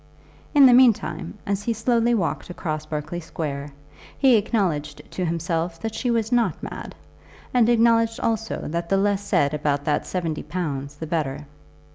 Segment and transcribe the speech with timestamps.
[0.55, 3.71] In the meantime, as he slowly walked across Berkeley Square,
[4.17, 6.95] he acknowledged to himself that she was not mad,
[7.53, 11.45] and acknowledged also that the less said about that seventy pounds the better.